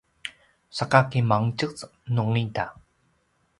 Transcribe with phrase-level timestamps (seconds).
[0.77, 1.77] saka kimangtjez
[2.13, 2.65] nungida?